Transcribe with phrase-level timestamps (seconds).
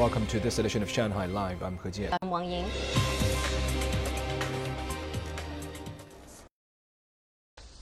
[0.00, 1.62] Welcome to this edition of Shanghai Live.
[1.62, 2.16] I'm He Jian.
[2.22, 2.64] I'm Wang Ying.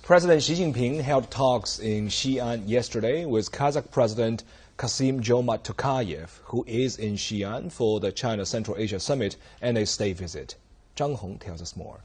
[0.03, 4.43] President Xi Jinping held talks in Xi'an yesterday with Kazakh President
[4.79, 10.17] Kassym-Jomart Tokayev, who is in Xi'an for the China Central Asia Summit and a state
[10.17, 10.57] visit.
[10.97, 12.01] Zhang Hong tells us more.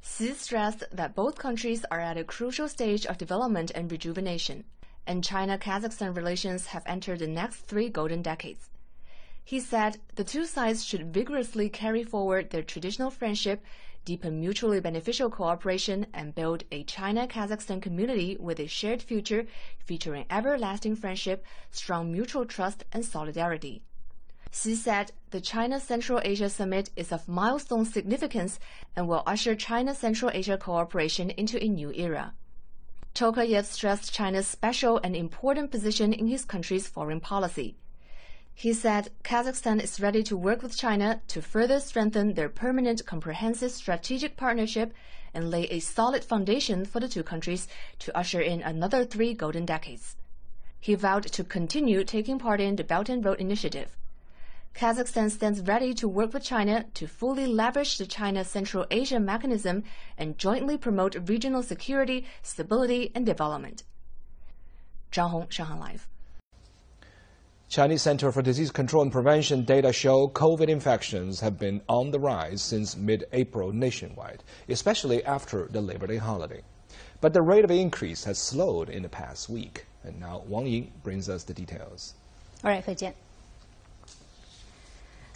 [0.00, 4.62] Xi stressed that both countries are at a crucial stage of development and rejuvenation,
[5.08, 8.68] and China-Kazakhstan relations have entered the next three golden decades.
[9.42, 13.64] He said the two sides should vigorously carry forward their traditional friendship,
[14.04, 19.46] deepen mutually beneficial cooperation, and build a China-Kazakhstan community with a shared future
[19.78, 23.80] featuring everlasting friendship, strong mutual trust, and solidarity.
[24.52, 28.58] Xi said the China Central Asia Summit is of milestone significance
[28.94, 32.34] and will usher China Central Asia cooperation into a new era.
[33.14, 37.76] Tokayev stressed China's special and important position in his country's foreign policy.
[38.54, 43.70] He said Kazakhstan is ready to work with China to further strengthen their permanent comprehensive
[43.70, 44.92] strategic partnership
[45.32, 47.68] and lay a solid foundation for the two countries
[48.00, 50.16] to usher in another three golden decades.
[50.80, 53.96] He vowed to continue taking part in the Belt and Road Initiative.
[54.74, 59.82] Kazakhstan stands ready to work with China to fully leverage the China Central Asia mechanism
[60.16, 63.82] and jointly promote regional security, stability, and development.
[65.10, 66.08] Zhang Hong, Shanghai Live.
[67.68, 72.18] Chinese Center for Disease Control and Prevention data show COVID infections have been on the
[72.18, 76.62] rise since mid-April nationwide, especially after the Labor Day holiday.
[77.20, 79.84] But the rate of increase has slowed in the past week.
[80.04, 82.14] And now Wang Ying brings us the details.
[82.64, 83.12] All right, Fei Jian.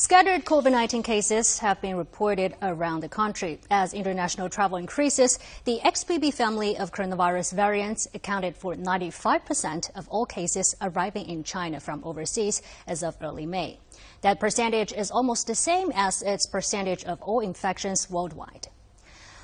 [0.03, 3.61] Scattered COVID 19 cases have been reported around the country.
[3.71, 10.27] As international travel increases, the XBB family of coronavirus variants accounted for 95% of all
[10.27, 13.79] cases arriving in China from overseas as of early May.
[14.23, 18.67] That percentage is almost the same as its percentage of all infections worldwide.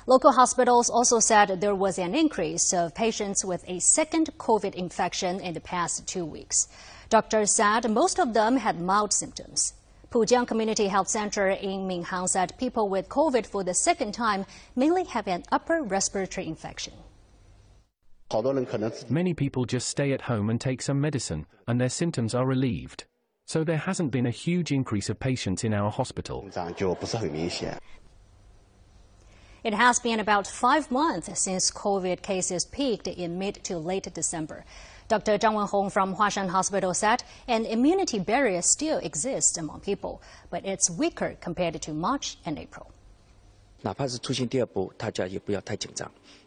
[0.07, 5.39] Local hospitals also said there was an increase of patients with a second COVID infection
[5.39, 6.67] in the past two weeks.
[7.07, 9.73] Doctors said most of them had mild symptoms.
[10.11, 14.43] Pujiang Community Health Center in Minhang said people with COVID for the second time
[14.75, 16.93] mainly have an upper respiratory infection.
[19.07, 23.05] Many people just stay at home and take some medicine, and their symptoms are relieved.
[23.45, 26.49] So there hasn't been a huge increase of patients in our hospital.
[29.61, 34.65] It has been about five months since COVID cases peaked in mid to late December.
[35.09, 35.39] Dr.
[35.39, 40.21] Zhang Wenhong from Huashan Hospital said an immunity barrier still exists among people,
[40.51, 42.91] but it's weaker compared to March and April.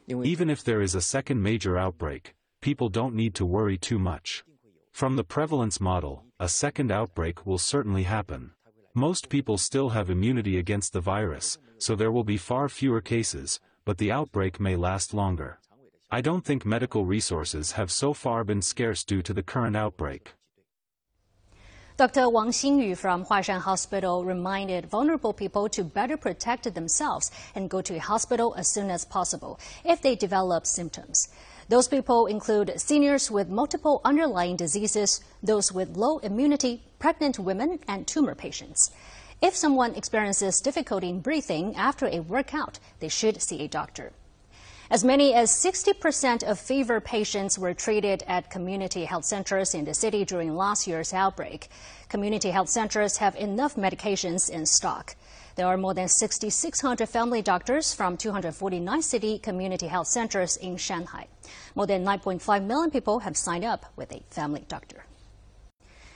[0.09, 4.45] Even if there is a second major outbreak, people don't need to worry too much.
[4.93, 8.53] From the prevalence model, a second outbreak will certainly happen.
[8.95, 13.59] Most people still have immunity against the virus, so there will be far fewer cases,
[13.85, 15.59] but the outbreak may last longer.
[16.15, 20.35] I don't think medical resources have so far been scarce due to the current outbreak.
[21.97, 22.29] Dr.
[22.29, 27.97] Wang Xingyu from Huashan Hospital reminded vulnerable people to better protect themselves and go to
[27.97, 31.29] a hospital as soon as possible if they develop symptoms.
[31.71, 38.07] Those people include seniors with multiple underlying diseases, those with low immunity, pregnant women, and
[38.07, 38.91] tumor patients.
[39.41, 44.13] If someone experiences difficulty in breathing after a workout, they should see a doctor.
[44.93, 49.95] As many as 60% of fever patients were treated at community health centers in the
[49.95, 51.69] city during last year's outbreak.
[52.11, 55.17] Community health centers have enough medications in stock.
[55.57, 61.27] There are more than 6,600 family doctors from 249 city community health centers in Shanghai.
[61.75, 65.07] More than 9.5 million people have signed up with a family doctor.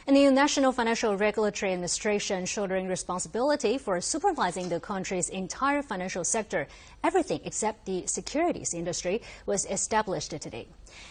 [0.08, 6.68] And the National Financial Regulatory Administration shouldering responsibility for supervising the country's entire financial sector,
[7.02, 10.68] everything except the securities industry, was established today.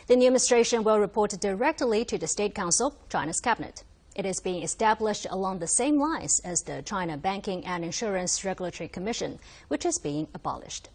[0.07, 3.83] The new administration will report directly to the State Council, China's cabinet.
[4.15, 8.87] It is being established along the same lines as the China Banking and Insurance Regulatory
[8.87, 10.87] Commission, which is being abolished.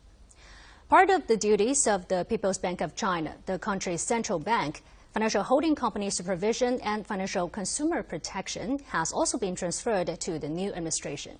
[0.88, 5.42] Part of the duties of the People's Bank of China, the country's central bank, Financial
[5.42, 11.36] holding company supervision and financial consumer protection has also been transferred to the new administration.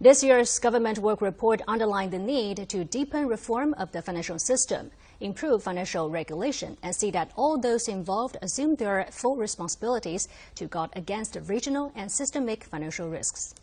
[0.00, 4.90] This year's government work report underlined the need to deepen reform of the financial system,
[5.20, 10.26] improve financial regulation, and see that all those involved assume their full responsibilities
[10.56, 13.54] to guard against regional and systemic financial risks.